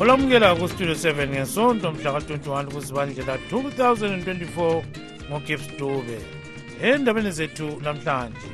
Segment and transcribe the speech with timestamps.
[0.00, 4.82] olamukela kustudio 7 ngesonto mhla ka-21 kuzibandlela 2024
[5.30, 6.18] ngogibbs dube.
[6.82, 8.48] Endabeni zethu namhlanje.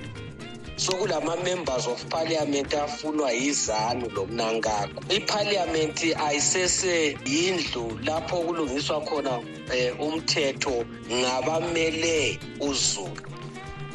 [0.76, 9.46] Sokulama-members of parliament afunwa yizanu lomnankako ipharliament ayisese yindlu lapho kulungiswa khona um
[10.00, 13.30] umthetho ngabamele uzulu.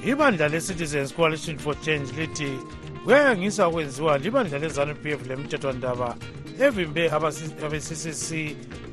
[0.06, 2.60] Ibandla le-citizens coalition for change lithi
[3.04, 6.16] kuyayangisa okwenziwa libandla lezanu p f lemithethwandaba
[6.60, 8.28] evimbe abe-ccc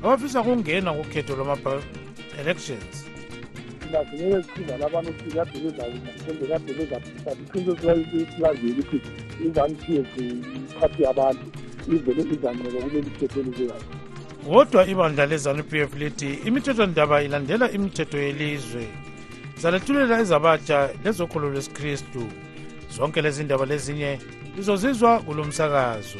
[0.03, 3.13] abafisa ukungena kukhetho lwama-elections
[3.93, 7.73] kahle ngeke zicinga labantu ukuthi kade bezakumbe kade bezaphisa iqiniso
[8.35, 9.11] silazile ukuthi
[10.07, 11.45] f iphathi yabantu
[11.93, 14.03] ivele izanqoba kuleli thetho elizekayo
[14.47, 18.83] kodwa ibandla lezanu p f lithi imithethwandaba ilandela imithetho yelizwe.
[19.61, 22.23] Zalethulela ezabatsha lezokholo lwesikristu.
[22.95, 24.19] Zonke lezi ndaba lezinye
[24.55, 26.19] lizozizwa kulo msakazo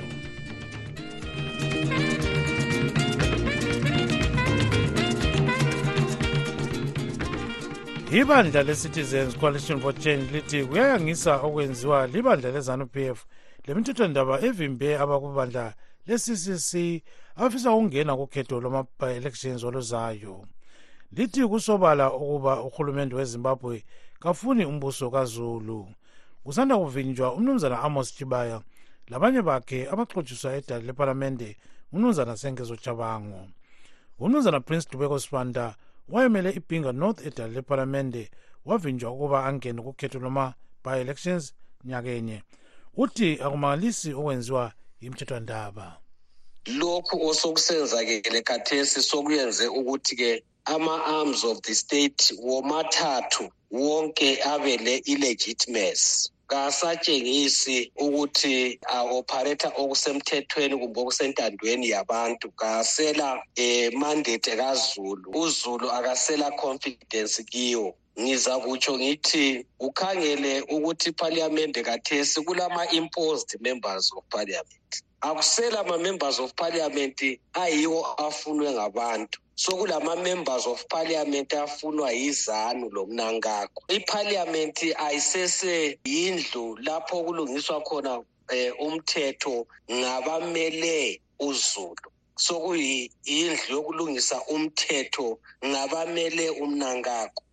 [8.13, 13.25] ibandla le-citizens coalition for change lithi kuyayangisa okwenziwa libandla lezanu-p f.
[13.65, 15.73] Lemithethwandaba evimbe abakubandla
[16.05, 17.01] le-ccc
[17.35, 20.45] abafisa ukungena kukhetho lwama-elections oluzayo.
[21.11, 23.83] Lithi kusobala ukuba urhulumente wezimbabwe
[24.19, 25.87] kafuni umbuso kazulu.
[26.43, 28.61] Kusanda kuvinjwa umnumzana amos chibaya
[29.07, 31.57] labanye bakhe abaxotshiswa edali lepalamente
[31.93, 33.47] umnumzana sengezo chabango
[34.19, 35.75] umnumzana prince dubeko sibanda
[36.09, 38.31] wayemele ibhinga north edali lepalamente
[38.65, 41.53] wavinjwa ukuba angene kukhetho lwama-by-elections
[41.85, 42.43] nyakenye.
[42.97, 45.97] Uthi akumangalisi okwenziwa yimthethwandaba.
[46.65, 58.79] Lokhu osokusenzakele khathesi sokuyenze ukuthi-ke ama-arms of the state womathathu wonke abe le-illegitimacy kasatshengisi ukuthi
[58.87, 65.31] a-operator okusemthethweni kumbe okusentandweni yabantu kasela um mandate kazulu.
[65.33, 67.95] Uzulu akasela confidence kiwo.
[68.19, 75.03] Ngiza kutsho ngithi ukhangele ukuthi iphalamende kathesi kulama-imposed members of parliament.
[75.23, 77.19] Akusela ama-members of parliament
[77.53, 79.39] ayiwo afunwe ngabantu.
[79.55, 88.25] Sokulama-members of parliament afunwa yizanu lomnankako ipharliament ayisese yindlu lapho kulungiswa khona um
[88.79, 92.09] umthetho ngabamele uzulu.
[92.35, 97.43] Sokuyindlu yokulungisa umthetho ngabamele umnankako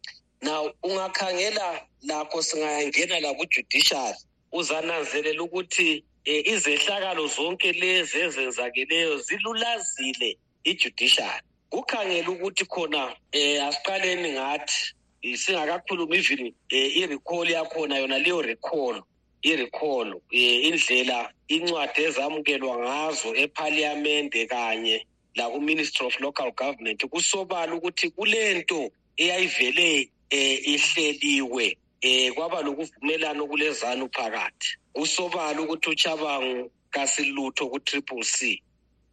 [0.42, 4.18] now ungakhangela lakho singayangena lakujudiciary
[4.52, 11.42] uzananzelela ukuthi izehlakalo zonke lezi ezenzakeleyo zilulazile ijudiciary.
[11.70, 19.02] Kukhangela ukuthi khona eh asiqaleni ngathi singakakhulumi even eh, i-recall yakhona yona leyo recall
[19.42, 25.06] i-recall eh, indlela incwadi ezamukelwa ngazo ephaliyamente kanye
[25.36, 31.76] laku-ministry of local government kusobala ukuthi kulento eyayivele eh, ihleliwe.
[32.02, 34.76] Eh kwaba lokuvumelana kulezanu phakathi.
[34.92, 38.62] Kusobala ukuthi uchabangu kasilutho ku-triple c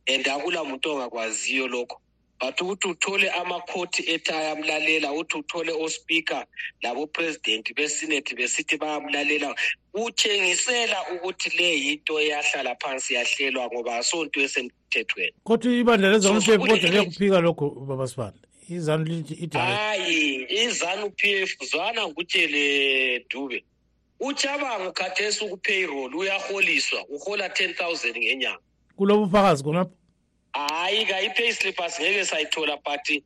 [0.07, 1.99] and akula muntu ongakwaziyo lokho.
[2.39, 6.45] But ukuthi uthole amakhoti ethi ayamlalela uthi uthole ospika
[6.83, 9.55] labopresidenti besineti besithi bayamlalela.
[9.93, 15.33] Kutshengisela ukuthi le yinto eyahlala phansi yahlelwa ngoba asonto esemthethweni.
[15.43, 22.07] Kodwa ibandla f kodwa liyakuphika lokho baba sibanda izanu lithi hayi izanu p f zwana
[22.07, 23.63] ngutshele dube.
[24.19, 28.59] Uchabangu khathesi ukupayroll uyaholiswa uhola 10000 ngenyanga.
[28.95, 29.91] Kulobufakazi khonapho
[30.53, 33.23] hayi ka i-payslip asingeke sayithola but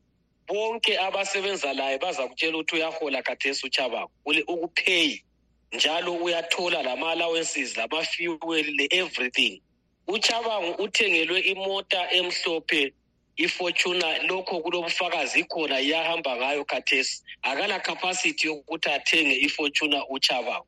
[0.48, 5.24] bonke abasebenza laye baza kutshela ukuthi uyahola khathesi uchabako ule ukupheyi
[5.72, 9.62] njalo uyathola lama-allowances lama-fuel le-everything.
[10.06, 12.92] Uchabangu uthengelwe imota emhlophe
[13.36, 17.22] ifortuna lokho kulobufakazi ikhona iyahamba ngayo khathesi.
[17.42, 20.66] Akala capacity yokuthi athenge ifortuna uchabangu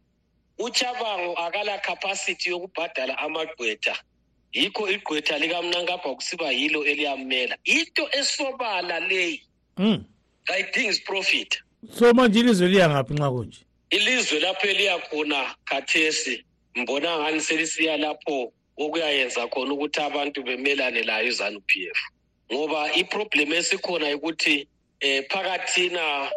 [0.59, 3.97] uchabangu akala capacity yokubhadala amagqwetha.
[4.53, 7.57] Yikho igqwetha likamnankapha kusiba yilo eliyamela.
[7.65, 9.43] Into esobala leyi
[9.77, 10.05] mm.
[10.45, 11.63] kayidingi profit.
[11.99, 13.59] So manje ilizwe liya ngaphi nxa kunje?
[13.91, 16.45] Ilizwe lapho eliyakhona khathesi
[16.75, 21.99] mbona ngani selisiya lapho okuyayenza khona ukuthi abantu bemelane layo izanu p f
[22.55, 24.67] ngoba iproblem esikhona ukuthi
[25.01, 26.31] eh phakathina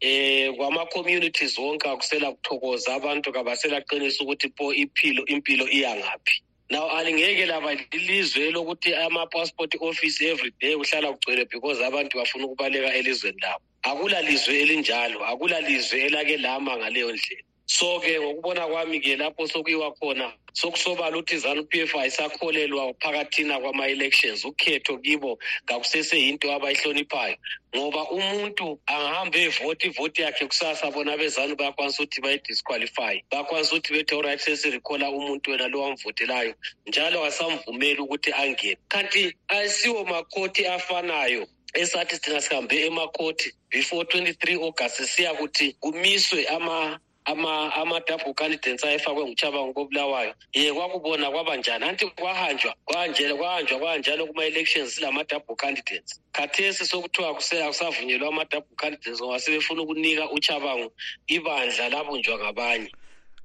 [0.00, 7.74] eh kwama-communities wonke akusela kuthokoza abantu kabaselaqinisa ukuthi po iphilo impilo iyangaphi now alingeke laba
[7.74, 13.62] lilizwe lokuthi ama-passport office every day kuhlala kugcwele because abantu bafuna ukubaleka elizweni labo.
[13.82, 20.32] Akula lizwe elinjalo akula lizwe elake lama ngaleyo ndlela so-ke ngokubona kwami-ke lapho sokuyiwa khona
[20.52, 27.36] sokusobala ukuthi izanu-p f ayisakholelwa phakathina kwama-elections ukhetho kibo ngakuseseyinto abayihloniphayo
[27.76, 34.14] ngoba umuntu angahamba evoti ivoti yakhe kusasa bona bezanu bayakwanisa ukuthi bayidisqualify bayakwanisa ukuthi bethi
[34.14, 36.54] oright sesirikhola umuntu wena lo wamvotelayo
[36.86, 38.78] njalo asamvumeli ukuthi angene.
[38.88, 46.98] Kanti ayisiwo makhoti afanayo esathi thina sihambe emakhoti before 23 august siya ukuthi kumiswe ama
[47.24, 51.84] ama ama-double candidates ayefakwe nguchabango kobulawayo ye kwakubona kwaba njani?
[51.84, 59.82] Anti kwahanjwa kwanjela kwahanjwa kwanjalo kuma-elections silama-double candidates khathesi sokuthiwa akusavunyelwa ama-double candidates ngoba sebefuna
[59.82, 60.92] ukunika uchabango
[61.26, 62.92] ibandla labunjwa ngabanye.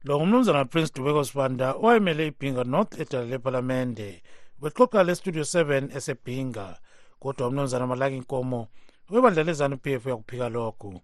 [0.04, 4.22] Lo ngumnumzana prince dubeko sibanda owayemele ibhinga north edala lepalamende.
[4.62, 6.80] Bexoxa lestudio 7 esebhinga
[7.20, 8.68] kodwa umnumzana malaki inkomo
[9.10, 11.02] webandla lezanu p f uyakuphika lokhu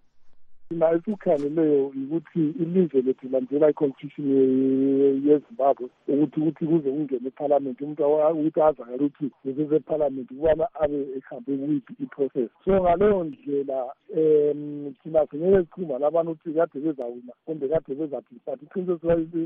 [0.72, 4.26] thina esikukhangeleleyo ukuthi ilizwe lethu landela i-constitution
[5.26, 8.02] yezimbabwe ukuthi ukuthi kuze kungene ephalamenti umuntu
[8.40, 12.50] ukuthi azakele ukuthi usesephalamenti ukubana abe ehambe kuyiphi i-process.
[12.64, 13.78] So ngaleyo ndlela
[14.16, 18.98] um thina singeke sichuma labana ukuthi kade bezawina kumbe kade bezaphi but iqiniseko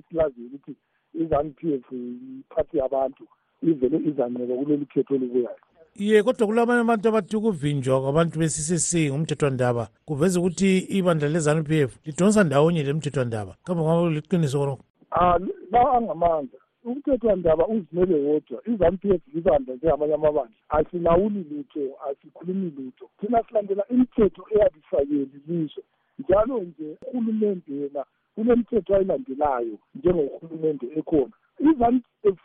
[0.09, 0.75] silaziyo ukuthi
[1.15, 3.25] i-zanu p f iphathi yabantu
[3.63, 10.41] ivele izanceba kuleli khetho olubuyayo ye kodwa kulabanye abantu abathi ukuvinjwa kwabantu be-ccc ngumthethwandaba kuveza
[10.41, 13.57] ukuthi ibandla lezanu-p f lidonsa ndawonye le mthethwandaba.
[13.65, 14.85] Kambe ngaba liqiniso konoko
[15.17, 16.59] um lawa angamandla.
[16.85, 18.59] Umthethwandaba uzimele wodwa.
[18.71, 20.57] Izanu-p f libandla njengamanye amabandla.
[20.69, 23.11] Asilawuli lutho asikhulumi lutho.
[23.21, 25.83] Thina silandela imithetho eyabifakeli lizwe.
[26.19, 28.05] Njalo nje urhulumente yena
[28.35, 31.35] kunemithetho ayilandelayo njengorhulumente ekhona.
[31.61, 32.43] Izanu-p f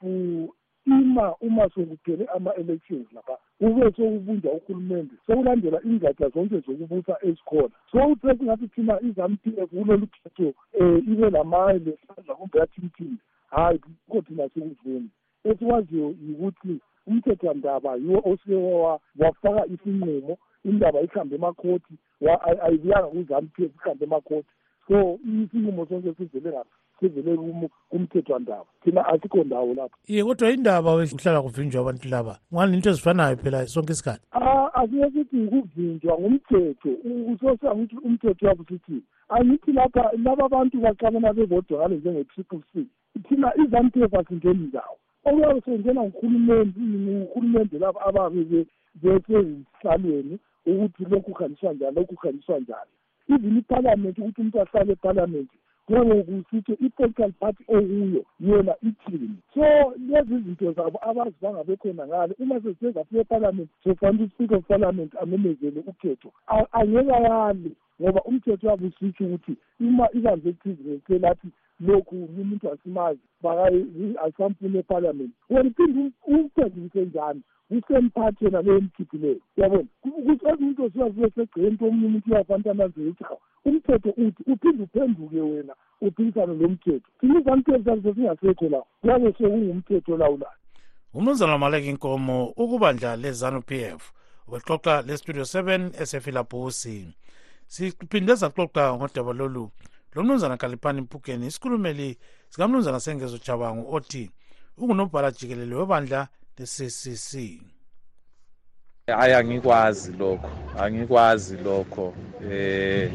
[0.85, 7.69] ima uma sokuphele ama-elections lapha kube sokubunjwa uhulumende sokulandela ingatsha zonke zokubusa ezikhona.
[7.91, 13.17] So uthe singathi thina izanu p f kulolu khetho um ibe lamaye lesandla kumbe yathimthini
[13.49, 15.09] hhayi kukho thina sikuvuni
[15.43, 18.55] esikwaziyo yikuthi umthethwandaba yiwo osike
[19.19, 21.93] wafaka isinqumo indaba ihambe emakhoti
[22.65, 24.51] ayibuyanga kuzanu p f ihambe emakhoti
[24.87, 28.65] so isinqumo sonke sivele ngaphi sivele kumthethwandaba.
[28.83, 29.97] Thina asikho ndawo lapho.
[30.07, 34.25] Iye kodwa indaba uhlala kuvinjwa abantu laba ngani into ezifanayo phela sonke isikhathi?
[34.73, 36.89] Asike sithi ukuvinjwa ngumthetho.
[37.31, 42.85] Usosangithi umthetho wabo sithi angithi lapha laba bantu baqabana bevodakale njenge-triple c.
[43.27, 44.97] Thina f asingeni ndawo.
[45.25, 48.65] Okuyabe sengena nguhulumende nguhulumende labo ababe
[48.95, 52.91] besezihlalweni ukuthi lokhu kuhanjiswa njani lokhu kuhanjiswa njani.
[53.29, 60.37] Even iphalamenti ukuthi umuntu ahlale ephalamenti kuyabe kusitsho i-political party okuyo yona ithini so lezi
[60.43, 66.31] zinto zabo abazibanga bekhona ngale uma sesithe zafika ephalamenti sofanele uspeaker of parliament amemezele ukhetho.
[66.71, 67.71] Angeke ayali
[68.01, 71.47] ngoba umthetho wabo usitsho ukuthi uma ibandla eliphizile lathi
[71.79, 73.19] lokhu umuntu asimazi
[74.25, 77.41] asamfuni ephalamenti wena uphinde umphendulise njani?
[77.71, 79.87] Usemphathi yena leyo mkhiphileyo uyabona?
[80.03, 85.73] Umuntu osiyafike segceni nto omunye umuntu uyafanele ananzele ukuthi hawu umthetho uthi uphinde uphenduke wena
[86.01, 90.57] uphikisane lo mthetho thina izamthetho sazo singasekho la kuyabe sekungumthetho lawulayo
[91.13, 94.13] umnumzana maleka inkomo ukubandla lezanu p f
[94.47, 97.07] ubexoxa lestudio 7 esefilabusi
[97.71, 99.71] siphinde saxoxa ngodaba lolu
[100.13, 102.17] lo mnumzana kaliphani mpukeni isikhulumeli
[102.49, 104.31] sikamnumzana sengezo jabangu othi
[104.77, 107.31] ungunobhala jikelele webandla le-ccc
[109.07, 110.49] hayi angikwazi lokho
[110.79, 112.13] angikwazi lokho
[112.51, 113.11] eh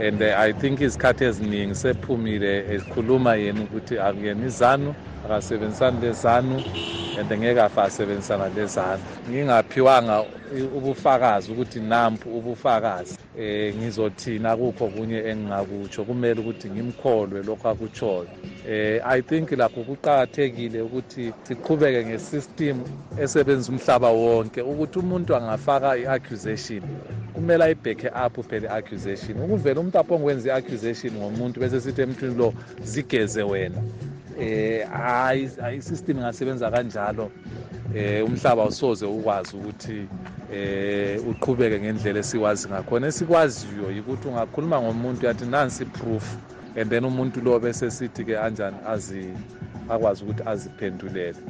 [0.00, 6.62] and i think isikhathi eziningi sephumile ekhuluma yena ukuthi akuyena izanu akasebenzisani lezanu
[7.18, 9.02] and ngeke afa asebenzisana lezanu.
[9.30, 10.24] Ngingaphiwanga
[10.76, 13.18] ubufakazi ukuthi nampu ubufakazi.
[13.38, 16.04] Eh ngizothina kukho kunye engingakutsho.
[16.04, 18.28] Kumele ukuthi ngimkholwe lokho akutshoyo.
[18.68, 22.76] Eh i think lakho kuqhakathekile ukuthi siqhubeke ngesystem
[23.18, 26.82] esebenza umhlaba wonke ukuthi umuntu angafaka i-accusation.
[27.36, 29.36] Kumele ayibhekhe up phela i-accusation.
[29.44, 33.82] Ukuvela umuntu aphongwenza i-accusation ngomuntu bese sithi emntwini lo zigeze wena.
[34.40, 37.30] Eh hayi isystem ingasebenza kanjalo.
[37.94, 40.08] Eh umhlaba usoze ukwazi ukuthi
[40.52, 43.06] eh uqhubeke ngendlela esiwazi ngakhona.
[43.06, 46.36] Esikwaziyo ukuthi ungakhuluma ngomuntu yathi nansi proof.
[46.76, 48.76] And then umuntu lo bese sithi ke anjani?
[48.86, 49.28] Azi
[49.88, 51.40] akwazi ukuthi aziphendulele.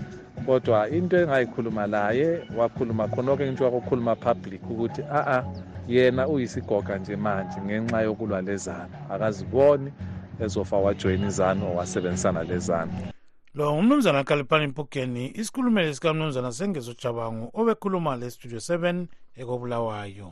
[0.46, 5.44] Kodwa into engayikhuluma laye wakhuluma khonoko ngitsho wakukhuluma public ukuthi a-a
[5.88, 9.92] yena uyisigoga nje manje ngenxa yokulwa lezanu akaziboni
[10.40, 12.92] ezofa wajoyina izanu wasebenzisana lezanu
[13.54, 20.28] lo ngumnumzana kalipani mpukeni isikhulumeli sikamnumzana sengezo jabangu obekhuluma le-studio 7 ekobulawayo.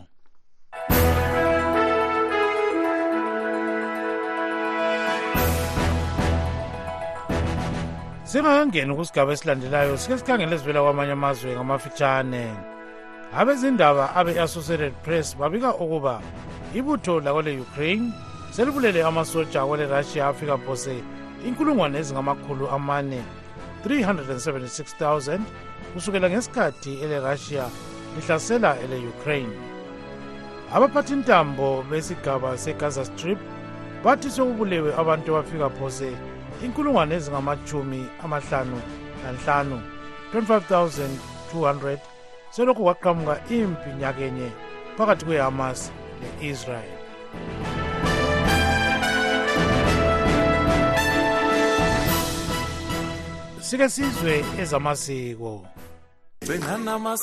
[8.35, 12.45] Singakangeni kusigaba esilandelayo sike sikhangele ezivela kwamanye amazwe ngamafitshane.
[13.39, 16.21] Abezindaba abe-associated press babika ukuba
[16.75, 18.13] ibutho lakwele-ukraine
[18.51, 20.95] selibulele amasoja akwele-russia afika phose
[21.47, 23.23] inkulungwane ezingamakhulu amane
[23.87, 25.39] 376,000
[25.93, 27.65] kusukela ngesikhathi ele-russia
[28.17, 29.55] lihlasela ele-ukraine.
[30.75, 33.39] Abaphathintambo besigaba segaza strip
[34.05, 36.11] bathi sekubulewe abantu abafika phose
[36.63, 38.79] inkulungwane ezingamachumi amahlanu
[39.25, 39.79] lanhlanu
[40.35, 41.99] 25200
[42.51, 44.49] selokhu kwaqhamuka impi nyakenye
[44.97, 46.93] phakathi kwe-hamas le-israel
[53.61, 55.74] sike sizwe ezamasiko
[56.45, 57.17] namhla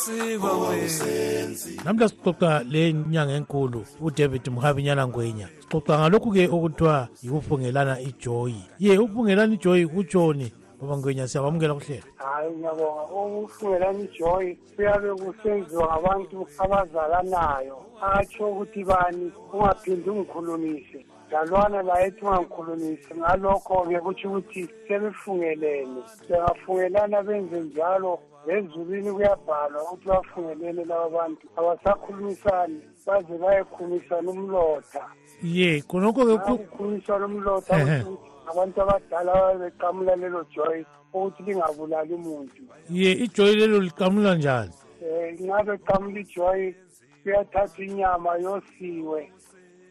[2.10, 5.48] sixoxa le nyanga enkulu udavid mhabinyana ngwenya.
[5.62, 8.63] Sixoxa ngalokhu-ke okuthiwa yikufungelana ijoyi.
[8.80, 12.04] Ye ukufungelana ijoyi kutshoni baba ngwenya siyabamukela kuhlela.
[12.16, 13.04] Hayi ngiyabonga.
[13.13, 17.78] Ukufungelana ijoyi kuyabe kusenziwa ngabantu abazalanayo.
[18.01, 19.32] Atsho ukuthi bani?
[19.54, 21.06] Ungaphindi ungikhulumise.
[21.32, 26.01] Dalwana la ethi ungangikhulumisi ngalokho-ke kutsho ukuthi sebefungelene.
[26.30, 28.20] Bengafungelana benze njalo.
[28.45, 31.45] Lezulwini kuyabhalwa ukuthi bafungelene laba bantu.
[31.60, 35.03] Abasakhulumisani baze bayekhulumisana umlotha.
[35.43, 42.62] Ye khonokho-ke kukhulumisana umlotha ukuthi abantu abadala babeqamula lelo joyi ukuthi lingabulali umuntu.
[42.89, 44.74] Ye ijoyi lelo liqamula njani?
[45.01, 46.75] Um ngabe qamula ijoyi
[47.24, 49.31] kuyathatha inyama yosiwe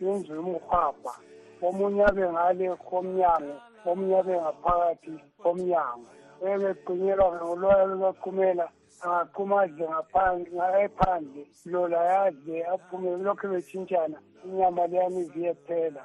[0.01, 1.15] yenziwe umhwabha
[1.67, 3.55] omunye abe ngale komnyango
[3.89, 6.11] omunye abe ngaphakathi komnyango.
[6.51, 8.67] Ebegqinyelwa ngoloya lobaqumela
[9.05, 9.87] angaquma adle
[10.85, 11.43] ephandle
[11.73, 16.03] lola yadle aphume lokhu betshintshana inyama leyami iziye phela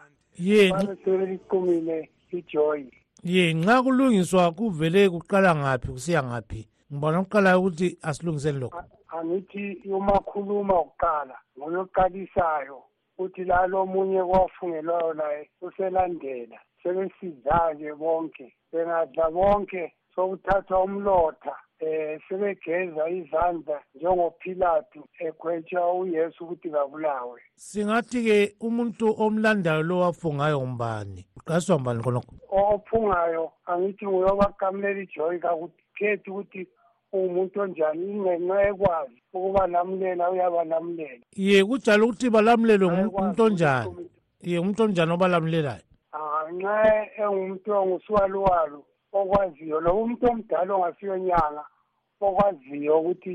[0.48, 0.70] ye
[1.04, 1.98] sebeliqumile
[2.38, 2.92] ijoyi
[3.26, 6.62] ye nxa kulungiswa kuvele kuqala ngaphi kusiya ngaphi?
[6.92, 8.80] Ngibona kuqalayo ukuthi asilungiseni lokho.
[9.16, 12.80] Angithi uma khuluma kuqala ngoyoqalisayo
[13.18, 16.58] uthi lalo omunye kwafungelwayo laye uselandela.
[16.84, 19.84] Sebesiza-ke bonke bengadla bonke
[20.16, 30.58] sokuthathwa umlotha eh sebegeza izandla njengoPilato egwetsha uYesu ukuthi kabulawe singathi-ke umuntu omlandayo lo wafungayo
[30.62, 32.34] ngumbani uqaliswa mbani khonokho?
[32.50, 36.68] Ophungayo angithi nguyobakamulela ijoyi kakukhethi ukuthi
[37.14, 43.90] uwumuntu onjani ingenxa ekwazi ukuba lamulela uyabalamulela ye kunjalo ukuthi balamulelwe Ayekwazi ngumuntu onjani?
[43.90, 44.10] ukuthi-
[44.50, 45.84] ye umuntu onjani obalamulelayo?
[46.14, 46.76] Ah, nxa
[47.20, 48.84] engumuntu ongusiwaluwalu
[49.20, 51.64] okwaziyo lo umuntu omdala ongasiyo nyanga
[52.22, 53.34] okwaziyo ukuthi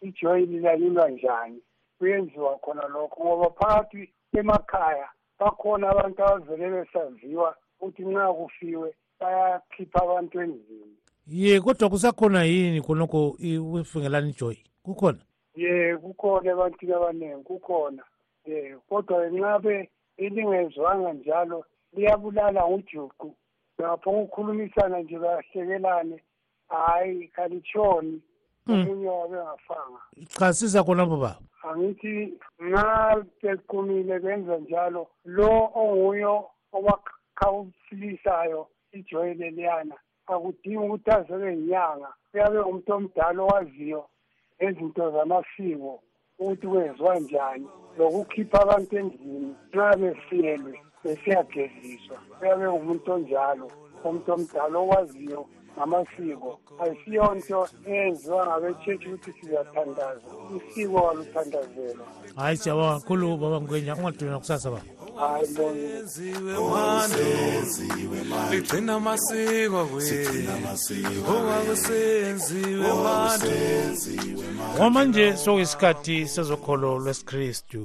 [0.00, 1.60] ijoyi lilalulwa njani
[1.98, 8.88] kuyenziwa khona lokho ngoba phakathi emakhaya bakhona abantu abavele besaziwa ukuthi nxa kufiwe
[9.20, 10.96] bayakhipha abantu endlini.
[11.26, 15.18] Ye kodwa kusakhona yini khonokho i- ukufungelana ijoyi kukhona?
[15.56, 18.02] Ye kukhona ebantwini abaningi kukhona.
[18.46, 23.34] Ye kodwa nxa be ilingezwanga njalo liyabulala ngojuqu.
[23.78, 26.16] Bengaphonga ukukhulumisana nje bahlekelane
[26.68, 28.22] hhayi kalitshoni.
[28.66, 28.82] Mm.
[28.82, 30.00] omunye wabe ngafanga
[30.38, 31.38] chasisa khonapho baba.
[31.62, 35.06] Angithi nxa bequmile benza njalo.
[35.24, 36.34] Lo onguyo
[36.72, 42.10] obakhawuphilisayo ijoyi leliyana akudingi ukuthi azebe yinyanga.
[42.34, 44.02] Uyabe umuntu omdala owaziyo
[44.56, 46.02] ngezinto zamasiko
[46.38, 47.68] ukuthi kwenziwa njani
[47.98, 50.74] lokukhipha abantu endlini nxa befielwe
[51.06, 53.66] besiyageziswa uyabe ngumuntu onjalo
[54.04, 55.40] umuntu omdala owaziyo
[55.76, 56.50] ngamasiko.
[56.82, 63.96] Ayisiyonto eyenziwa ngabetshetshi ukuthi siyathandaza isiko waluthandazelwa hayi siyabonga kakhulu baba ngwenya.
[63.96, 64.82] Ungadinwa kusasa baba.
[68.50, 69.80] Ligcina amasiko
[71.32, 72.88] okwakusenziwe
[75.36, 77.82] sokuyisikhathi sezokholo lwesikristu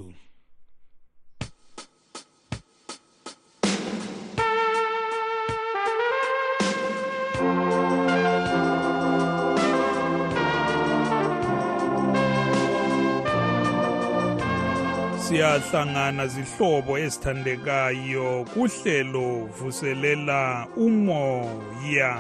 [15.52, 22.16] siyahlangana zihlobo ezithandekayo kuhlelo vuselela umoya.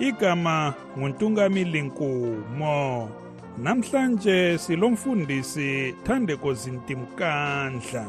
[0.00, 3.10] Igama nguntungamili nkumo
[3.58, 8.06] namhlanje silomfundisi thandeko zintimkandla.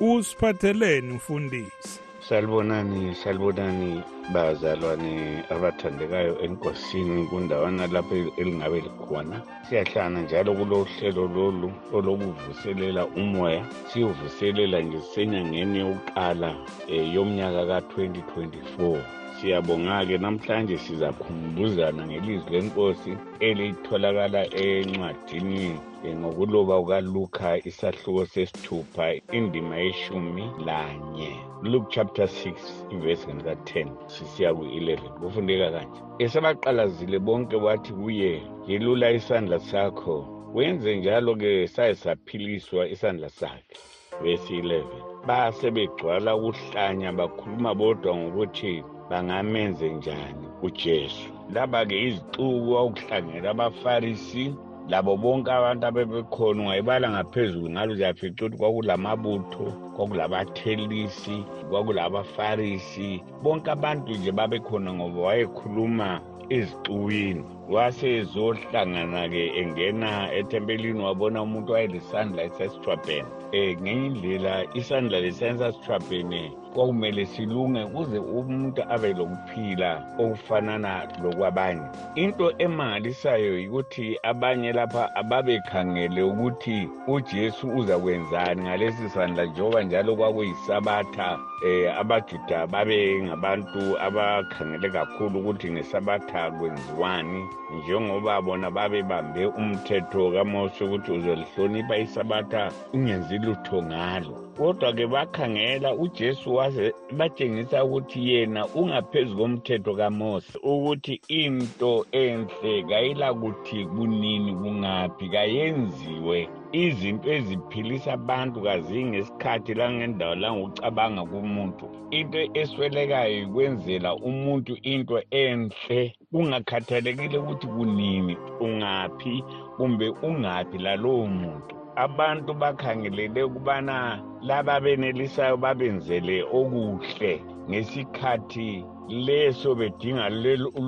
[0.00, 2.05] Usiphatheleni mfundisi.
[2.28, 4.02] Salibonani salibonani
[4.34, 9.36] bazalwane abathandekayo enkosini kundawana lapho elingabe likhona.
[9.68, 13.62] Siyahlangana njalo kulo hlelo lolu olokuvuselela umoya.
[13.88, 16.50] Siyovuselela nje sisenyangeni yokuqala
[16.90, 18.98] um yomnyaka ka-2024
[19.36, 25.76] siyabonga-ke namhlanje sizakhumbuzana ngelizwi lenkosi elitholakala encwadini
[26.14, 31.32] ngokuloba kukaluka isahluko sesithupha indima yeshumi lanye.
[31.62, 32.52] Luke chapter 6
[32.94, 36.00] ivesini ka-10 sisiya ku-11 kufundeka kanje.
[36.18, 40.16] Esebaqalazile bonke wathi kuye yelula isandla sakho
[40.54, 43.76] wenze njalo-ke saye saphiliswa isandla sakhe.
[44.22, 44.82] Vesi 11
[45.26, 51.28] basebegcwala ukuhlanya bakhuluma bodwa ngokuthi bangamenze njani ujesu?
[51.54, 54.44] Laba-ke izixuku okuhlangela abafarisi
[54.88, 61.36] labo bonke abantu abebekhona ungayibala ngaphezulu ngalo uzafica ukuthi kwakulamabutho kwakulabathelisi
[61.68, 63.10] kwakulabafarisi.
[63.42, 66.08] Bonke abantu nje babekhona ngoba wayekhuluma
[66.56, 67.44] ezixukwini
[67.74, 78.18] wasezohlangana-ke engena ethempelini wabona umuntu wayelesandla esesithwabhene um ngenye indlela isandla lesensasithwabhene kwakumele silunge kuze
[78.18, 79.90] umuntu abe lokuphila
[80.22, 81.86] okufanana lokwabanye.
[82.14, 91.98] Into emangalisayo yikuthi abanye lapha ababekhangele ukuthi ujesu uzakwenzani ngalesi sandla njengoba njalo kwakuyisabatha eh
[92.00, 97.40] abajuda babe ngabantu abakhangele kakhulu ukuthi ngesabatha kwenziwani
[97.76, 106.94] njengoba bona babebambe umthetho kamose ukuthi uzolihlonipha isabatha ungenzi lutho ngalo kodwa-ke bakhangela ujesu waze
[107.18, 116.48] batshengisa ukuthi yena ungaphezu komthetho kamose ukuthi into enhle kayilakuthi kunini kungaphi kayenziwe.
[116.72, 121.84] Izinto eziphilisa abantu kazingesikhathi langendawo langokucabanga kumuntu.
[122.10, 126.14] Into eswelekayo yikwenzela umuntu into enhle.
[126.32, 129.44] Kungakhathalekile ukuthi kunini ungaphi
[129.76, 137.32] kumbe ungaphi lalowo muntu abantu bakhangelele ukubana laba benelisayo babenzele okuhle
[137.68, 138.84] ngesikhathi
[139.26, 140.26] leso bedinga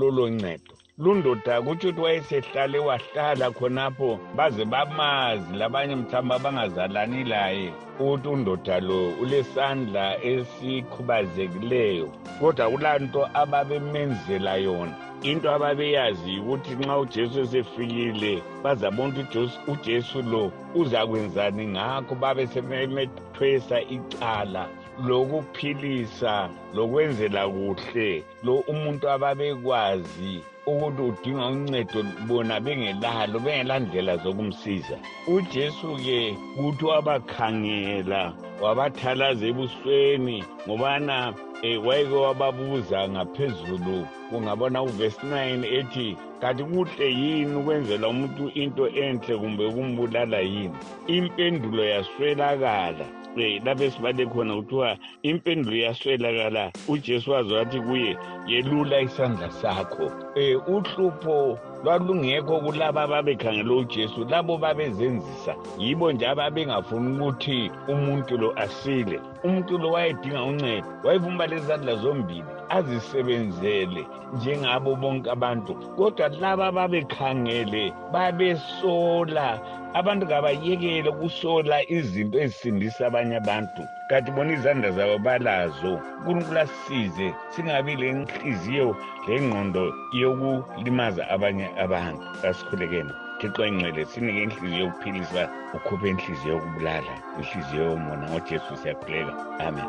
[0.01, 0.78] lolo ncedo.
[0.99, 7.73] Lundoda kutsho ukuthi wayesehlale wahlala khonapho baze bamazi labanye mhlawumbe abangazalani laye.
[8.01, 12.09] Ukuthi undoda lo ulesandla esikhubazekileyo
[12.41, 14.95] kodwa kulanto ababemenzela yona.
[15.23, 24.67] Into ababeyazi ukuthi nxa ujesu esefikile bazabona ukuthi ujesu lo uzakwenzani ngakho babe sebemethwesa icala
[25.07, 34.97] lokuphilisa lokwenzela kuhle lo umuntu ababekwazi ukuthi udinga uncedo bona bengelalo bengelandlela zokumsiza.
[35.35, 38.23] Ujesu-ke kuthi wabakhangela
[38.63, 48.09] wabathalaza ebusweni ngobana um wayeke wababuza ngaphezulu kungabona uvesi 9 ethi kanti kuhle yini ukwenzela
[48.09, 50.77] umuntu into enhle kumbe ukumbulala yini?
[51.07, 53.07] Impendulo yaswelakala.
[53.37, 60.07] Um lapho esibale khona kuthiwa impendulo yaswelakala ujesu wazi wathi kuye yelula isandla sakho.
[60.37, 65.55] Um uhlupho lwalungekho kulabo ababekhangele ujesu labo babezenzisa.
[65.79, 69.21] Yibo nje ababengafuni ukuthi umuntu lo asile.
[69.45, 75.75] Umuntu lo wayedinga uncedo wayevuma lezandla zombili azisebenzele njengabo bonke abantu.
[75.97, 79.61] Kodwa laba ababekhangele babesola.
[79.95, 83.83] Abantu kabayekele ukusola izinto ezisindisa abanye abantu.
[84.09, 85.93] Kanti bona izandla zabo balazo.
[86.19, 89.85] Unkulunkulu asisize singabi le nhliziyo le ngqondo
[90.21, 92.25] yokulimaza abanye abantu.
[92.43, 95.43] Kasikhulekeni thixo engcwele sinike inhliziyo yokuphilisa
[95.77, 99.33] ukhuphe inhliziyo yokubulala inhliziyo yomona ngojesu siyakhuleka
[99.67, 99.89] amen.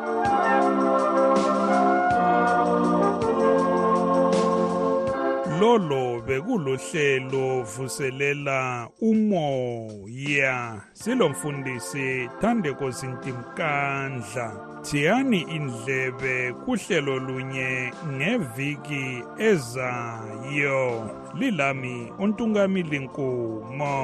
[5.60, 10.80] Lolo bekulohlelo vuselela umoya.
[10.92, 14.46] Silomfundisi Thandeko Zintimkandla
[14.82, 21.10] thiyani indlebe kuhlelo lunye ngeviki ezayo.
[21.34, 23.96] Lilami untungamili nkumo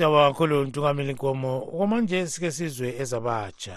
[0.00, 3.76] siyabonga kakhulu untungamili nkomo okwamanje sike sizwe ezabatsha.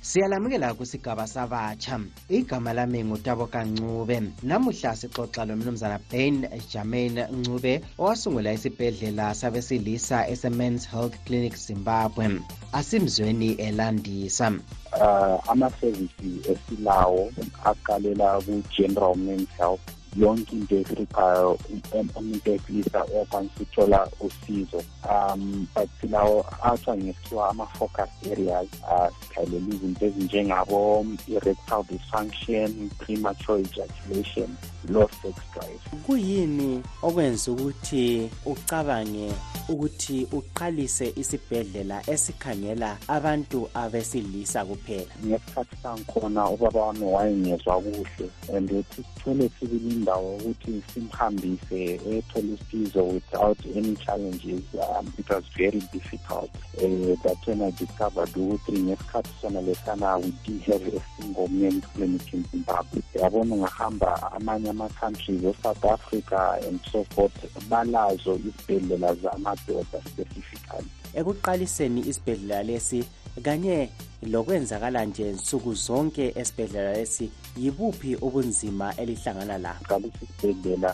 [0.00, 2.00] Siyalamukela kusigaba sabatsha.
[2.28, 11.16] Igama lami ngutabo kancube namuhla sixoxa lomnumzana ben germain ncube owasungula isibhedlela sabesilisa ese-mans health
[11.24, 12.40] clinic zimbabwe.
[12.72, 14.52] Asimzweni elandisa.
[14.92, 16.12] Uh, ama-service
[16.52, 17.32] esilawo
[17.64, 19.80] aqalela ku-general men's health
[20.18, 21.58] yonke into ehluphayo
[21.92, 24.82] umuntu wesilisa okwanisa uthola usizo.
[25.10, 34.56] Um but silawo athiwa ngesikhiwa ama-focus areas uh, sikhalela izinto ezinjengabo i-rectal dysfunction premature ejaculation
[34.88, 35.80] low sex drive.
[36.06, 39.32] Kuyini okwenza ukuthi ucabange
[39.68, 45.12] ukuthi uqalise isibhedlela esikhangela abantu abesilisa kuphela?
[45.26, 53.04] Ngesikhathi sangikhona ubaba wami wayengezwa kuhle and uthi sithole sibili indawo ukuthi simhambise ethole usizo
[53.04, 56.50] without any challenges um, it was very difficult.
[56.78, 61.84] Uh, that when i discovered ukuthi ngesikhathi sona lesana we did have a single men's
[61.94, 63.02] clinic in zimbabwe.
[63.14, 70.86] Yabona ungahamba amanye ama-countries e-south africa and so forth balazo izibhedlela zamadoda specifically.
[71.14, 73.04] Ekuqaliseni isibhedlela lesi
[73.42, 73.88] kanye
[74.22, 80.92] lokwenzakala nje nsuku zonke esibhedlela lesi yibuphi ubunzima elihlangana la qalisa isibhedlela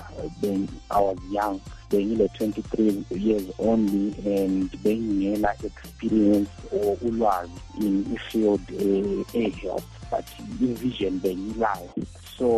[0.90, 8.60] i was young bengile-23 years only and bengingela experience or ulwazi in i-field
[9.34, 10.24] e-health but
[10.60, 11.90] i-vision bengilayo
[12.38, 12.48] so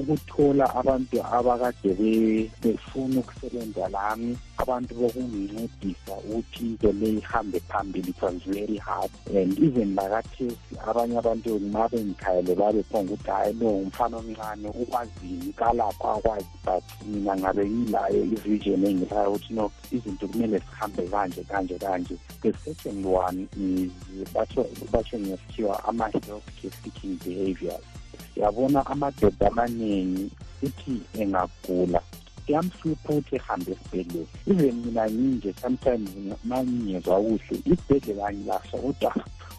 [0.00, 8.42] ukuthola abantu abakade befuna ukusebenza lami abantu bokungincedisa ukuthi into le ihambe phambili it was
[8.42, 9.10] very hard.
[9.34, 10.56] And even lakathesi
[10.86, 15.52] abanye abantu ma bengikhayele babekhona ukuthi hhayi no umfana omncane ukwazini?
[15.56, 21.78] Kalapho akwazi but mina ngabe ngilayo i-vision engilayo ukuthi no izinto kumele zihambe kanje kanje
[21.78, 22.16] kanje.
[22.42, 23.92] The second one is
[24.34, 27.93] batsho ngesikhiwa ama-health care seeking behaviors
[28.36, 30.30] yabona amadoda amaningi
[30.62, 32.00] uthi engagula
[32.46, 34.26] kuyamhlupha ukuthi ehambe esibhedlela.
[34.46, 36.10] Even mina nginje sometimes
[36.44, 39.14] ma ngingezwa kuhle isibhedlela angilahla kodwa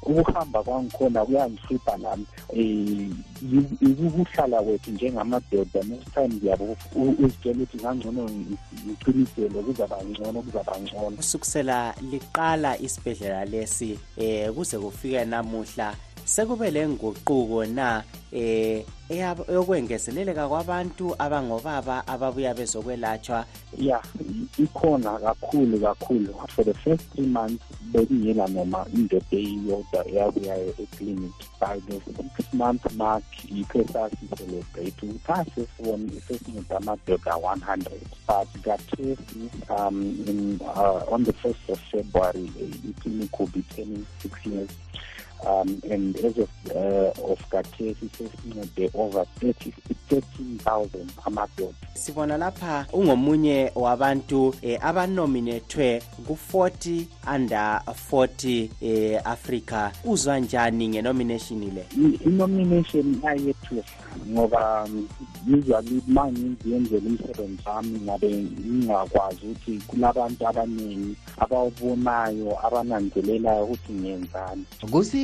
[0.05, 2.25] ukuhamba kwangikhona kuyangihlupha nami.
[2.53, 11.17] Um ukuhlala kwethu njengamadoda next time ngiyabo uzitshela ukuthi ngangcono ngiqinisele kuzaba ngcono kuzaba ngcono.
[11.17, 18.03] Kusukisela liqala isibhedlela lesi um kuze kufike namuhla sekube le nguquko na?
[18.35, 23.45] Eh eyokwengezeleleka kwabantu abangobaba ababuya bezokwelatshwa.
[23.77, 24.01] Ya
[24.57, 26.33] ikhona kakhulu kakhulu.
[26.49, 31.31] For the first three months bekungela noma indoda eyodwa eyabuyayo eclinic.
[31.59, 32.01] By the
[32.35, 40.59] six month mark yikho sasicelebrate ukuthi asesibona sesinceda amadoda one hundred but kathesi um in,
[40.61, 42.51] uh, on the first of february
[42.89, 44.69] iclinic will be turning six years.
[45.43, 50.89] Um, and as of uh, of kathesi sesincede over 13000
[51.25, 51.73] amadoda.
[51.93, 61.85] Sibona lapha ungomunye wabantu eh, abanominethwe ku-40 under 40 eh, africa uzwa njani ngenomination le?
[62.25, 63.83] I-nomination ayethu
[64.29, 64.87] ngoba
[65.47, 74.63] usually ma ngiyenzela umsebenzi wami ngabe ngingakwazi ukuthi kulabantu abaningi abawubonayo abananzelelayo ukuthi ngiyenzani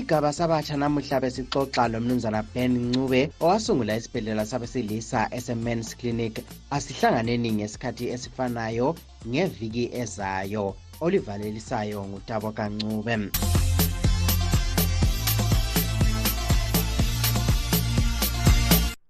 [0.02, 6.42] kusigaba sabatsha namuhla besixoxa lomnumzana ben ncube owasungula isibhedlela sabesilisa ese-mans clinic.
[6.72, 8.96] Asihlanganeni ngesikhathi esifanayo
[9.28, 13.30] ngeviki ezayo olivalelisayo ngutabo kancube.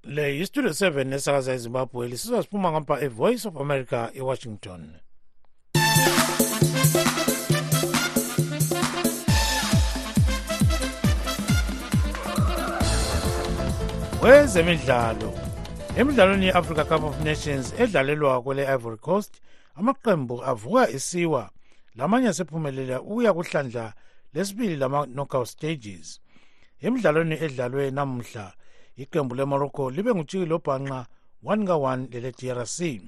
[0.04, 4.82] Le yistudio 7 esakaza ezimbabwe lisizwa siphuma ngapha evoice of america ewashington.
[14.22, 15.34] Wezemidlalo
[15.98, 19.42] emidlalweni ye-africa cup of nations edlalelwa kwele ivory coast
[19.76, 21.50] amaqembu avuka isiwa.
[21.96, 23.94] Lamanye asephumelela ukuya kuhlandla
[24.34, 26.22] lesibili lama-knockout stages.
[26.82, 28.54] Emidlalweni edlalwe namuhla
[28.98, 31.06] iqembu lemorocco libe ngutshikile obhanqa
[31.44, 33.02] 1 ka-1 lele-drc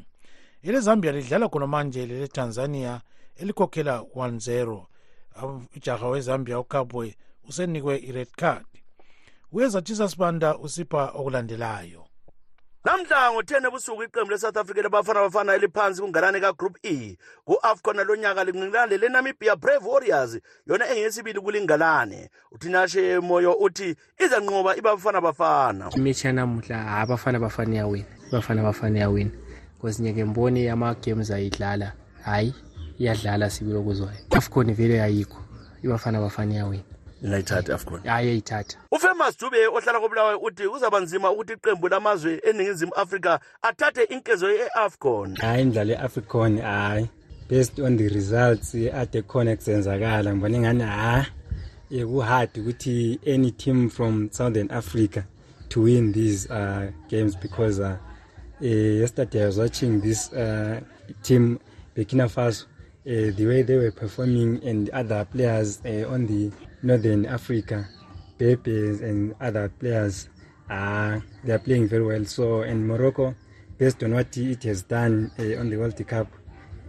[0.64, 3.02] elezambia lidlala khona manje lele-tanzania
[3.36, 4.82] elikhokhela 1-0
[5.76, 7.16] ijaha wezambia ukabwe
[7.50, 8.66] usenikwe i-red card
[9.54, 12.06] uyezatshisa sibanda usipha okulandelayo.
[12.86, 18.92] Namhla ngo-10 ebusuku iqembu le-south africa labafana bafana eliphansi kunganane kagroup e ku-afcon lonyaka linqinqane
[18.92, 22.30] lelenamibia brave warriors yona engeyesibili kulingalane.
[22.52, 29.32] Uthinashe moyo uthi izanqoba ibafana bafana imechi yanamuhla abafana bafana iyawina ibafana bafana iyawina
[29.80, 31.94] kwezinye ke mboni ama-games ayidlala
[32.26, 32.54] hhayi
[33.00, 35.40] iyadlala sibilokuzwayo afcon vele ayikho
[35.84, 36.93] ibafana bafana iyawina
[37.24, 42.94] ingayithatha i-afcon hayi eyithatha ufamous dube ohlala kobulawayo uthi kuzaba nzima ukuthi iqembu lamazwe eningizimu
[42.94, 47.10] afrika athathe inkezo ye-afcon hayi imidlalo ye-africon hayi.
[47.50, 51.26] Based on the results ade khona kusenzakala ngibona ingani ha
[51.90, 55.24] ku-hard ukuthi any team from southern africa
[55.70, 57.98] to win these uh, games because uh,
[58.62, 60.80] uh, yesterday i was watching this uh,
[61.22, 61.60] team
[61.96, 62.66] burkina faso
[63.06, 66.52] uh, the way they were performing and other players uh, on the
[66.84, 67.88] northern africa
[68.38, 70.30] bebes and other players
[70.70, 72.26] uh, they are playing very well.
[72.26, 73.36] So and morocco
[73.78, 76.28] based on what it has done uh, on the world cup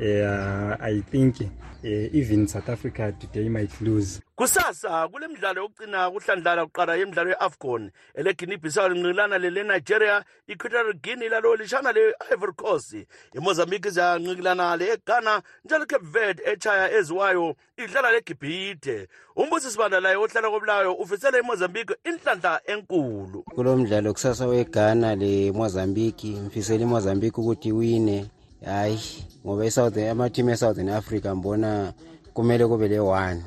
[0.00, 1.48] uh, i think uh,
[1.82, 8.58] even south africa today might lose kusasa kule midlalo yokugcina kuhlandlala kuqala yemidlalo ye-afcon eleguinea
[8.58, 12.96] bissau linqikilana lele-nigeria equatorial guinea lalo lishana le-ivory coast
[13.34, 21.38] imozambique izancikilana le-ghana njalo cape verde echaya eziwayo idlala legibhide umbusi sibanda ohlala kobulayo ufisele
[21.38, 23.42] imozambique inhlanhla enkulu.
[23.42, 28.26] Kulo mdlalo kusasa weghana le-mozambique mfisele imozambique ukuthi wine
[28.64, 31.92] hayi ngoba ama-team e-southern africa mbona
[32.32, 33.44] kumele kube le-one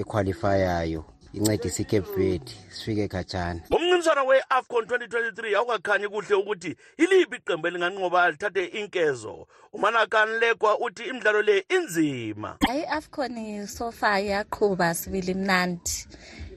[0.00, 1.04] equalifayayo
[1.36, 2.52] incedisa icape verde.
[2.70, 3.60] Sifike khatshana.
[3.70, 9.46] Umncintiswana we-afcon 2023 awukakhanyi kuhle ukuthi yiliphi iqembu elinganqoba lithathe inkezo?
[9.72, 12.56] Umanakani lekwa uthi imidlalo le inzima.
[12.66, 16.06] Hayi i-afcon sofa iyaqhuba sibili mnandi.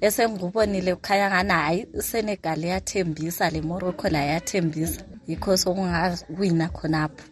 [0.01, 7.23] Esengikubonile kukhanya ngani hhayi isenegal iyathembisa le morocco la iyathembisa yikho sokungawina khonapho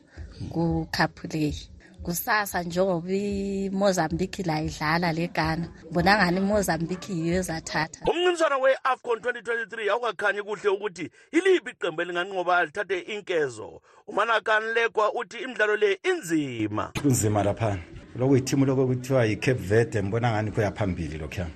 [0.51, 1.69] kukhaphu leyi
[2.07, 5.67] kusasa njengoba imozambique la idlala le ghana.
[5.91, 7.99] Bona ngani imozambique yiyo ezathatha?
[8.07, 13.81] Umncintiswana we-afcon 2023 awukakhanyi kuhle ukuthi yiliphi iqembu elinganqoba lithathe inkezo?
[14.07, 16.91] Umanakani lekwa uthi imidlalo le inzima?
[17.01, 17.81] Kunzima laphana
[18.15, 21.47] lokuyithimu lokho kuthiwa yi-cape verde mbona ngani kuya phambili lokhuya.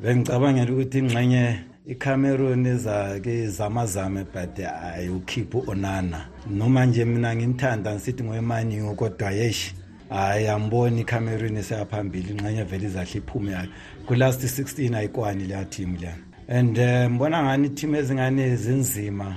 [0.00, 6.28] Bengicabangela ukuthi ingxenye icameroon ezake zamazame but ayiwukhiphi u-onana.
[6.50, 9.74] Noma nje mina ngimthanda ngisithi ngoyemaniyo kodwa yeshi
[10.10, 13.68] hayi amboni icameroon eseyaphambili ingxenye vele izahle iphume
[14.06, 16.14] kulast 16 ayikwani leya team leya.
[16.48, 19.36] And um mbona ngani itheam ezingane zinzima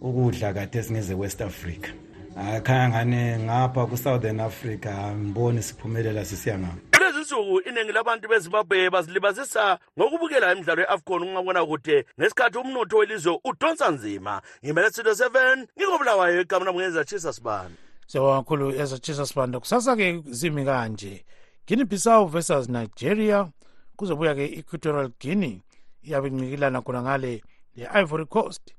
[0.00, 1.88] ukudla kade esingeze west africa?
[2.36, 6.76] Akhanya ngani ngapha ku-southern africa mboni siphumelela sisiya ngapha.
[6.96, 13.90] Kulezi nsuku iningi labantu bezimbabwe bazilibazisa ngokubukela imidlalo ye-afcon ungabona kude ngesikhathi umnotho welizwe udonsa
[13.90, 14.42] nzima.
[14.64, 17.74] Ngimele studio 7 ngikobulawayo igama namungeza chisa sibani
[18.10, 21.24] siyabonga kakhulu ezatshisa sibanda kusasa-ke zimi kanje.
[21.66, 23.48] Guinea bissau versus nigeria.
[23.96, 25.60] Kuzobuya-ke equatorial guinea
[26.02, 27.42] iyabe incikilana khona ngale
[27.76, 28.74] le-ivory coast.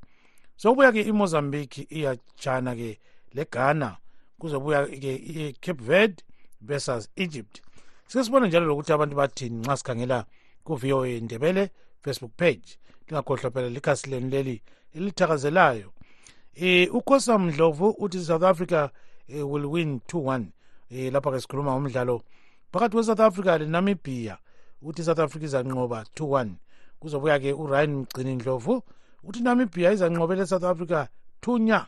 [0.57, 2.99] Sokubuya-ke imozambique iyatshana-ke
[3.33, 3.97] leghana.
[4.39, 6.23] Kuzobuya-ke i-cape verde
[6.61, 7.61] versus egypt.
[8.07, 10.25] Sike sibone njalo lokuthi abantu bathini nxa sikhangela
[10.63, 11.69] ku-voa ndebele
[12.03, 14.61] facebook page lingakhohlwa phela likhasi lenu leli
[14.95, 15.91] elithakazelayo.
[16.61, 18.89] Um ukhosa mdlovu uthi south africa
[19.33, 20.45] will win 2-1
[20.91, 22.21] um lapha ke sikhuluma ngomdlalo
[22.71, 24.37] phakathi kwe-south africa lenamibia.
[24.81, 26.49] Uthi south africa izanqoba 2-1
[26.99, 28.83] kuzobuya-ke uryan mgcini ndlovu
[29.23, 31.07] uthi namibia izanqobele south africa
[31.41, 31.87] 2 nya.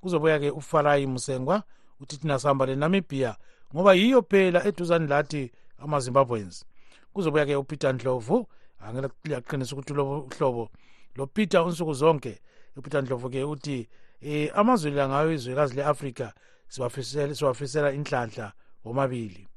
[0.00, 1.62] Kuzobuya-ke ufarayi musengwa
[2.00, 3.36] uthi thina sihamba lenamibia
[3.74, 6.64] ngoba yiyo phela eduzane lathi ama-zimbabweans.
[7.12, 8.46] Kuzobuya-ke upeter ndlovu
[8.80, 10.70] angiliyaqinisa ukuthi ulobo hlobo
[11.16, 12.40] lo peter unsuku zonke.
[12.76, 13.88] Upeter ndlovu-ke uthi
[14.22, 16.34] um amazwe la ngayo izwekazi le-afrika
[16.72, 18.52] siwafisela inhlanhla
[18.84, 19.48] womabili.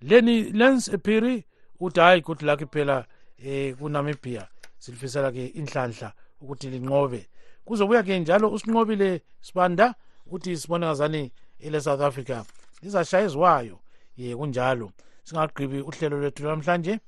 [0.00, 1.44] Leni lens ephiri
[1.80, 3.06] uthi hhayi good luck phela
[3.44, 7.28] um kunamibia silifisela-ke inhlanhla ukuthi linqobe.
[7.64, 9.94] Kuzobuya-ke njalo usinqobile sibanda
[10.26, 12.44] uthi sibone ngazani ele-south africa.
[12.82, 13.78] Lizashaya eziwayo
[14.16, 14.92] ye kunjalo.
[15.24, 17.00] Singagqibi uhlelo lwethu lwamhlanje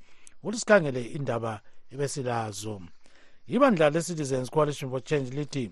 [0.43, 1.61] ukuthi sikhangele indaba
[1.93, 2.83] ebesilazo.
[3.47, 5.71] Ibandla le-citizens coalition for change lithi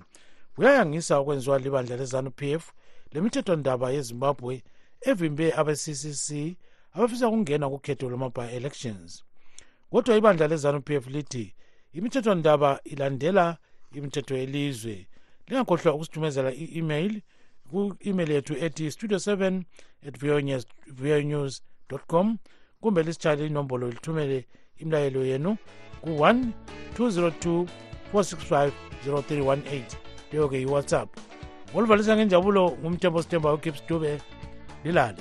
[0.55, 2.59] kuyayangisa okwenziwa libandla lezanu p
[3.17, 4.63] f lemithethondaba yezimbabwe
[5.01, 6.29] evimbe abe-ccc
[6.93, 9.25] abafisa ukungena kukhetho lwama-by-elections
[9.91, 11.55] kodwa ibandla lezanu p f lithi
[11.97, 13.57] imithethondaba ilandela
[13.95, 15.07] imithetho yelizwe.
[15.49, 17.23] Lingakhohlwa ukusithumezela i-email
[17.71, 19.63] ku-email yethu ethi studio 7
[20.07, 20.19] at
[20.99, 21.63] vonews
[22.07, 22.39] com
[22.81, 24.47] kumbe lisitshale inombolo lithumele
[24.79, 25.57] imlayelo yenu
[26.03, 26.47] ku-1
[26.99, 27.67] 202
[28.13, 28.71] 465
[29.07, 29.83] 0318
[30.33, 31.36] leyo-ke yiwhatsapp
[31.77, 34.17] ngoluvalisa ngenjabulo ngumthembo sithemba ugibbs dube
[34.85, 35.21] lilale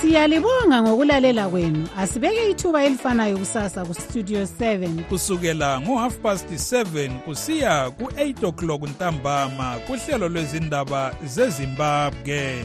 [0.00, 1.88] siyalibonga ngokulalela kwenu.
[1.98, 10.28] Asibeke ithuba elifanayo kusasa kustudio 7 kusukela ngo-half past 7 kusiya ku-8 o'clock ntambama kuhlelo
[10.28, 12.64] lwezindaba zezimbabwe.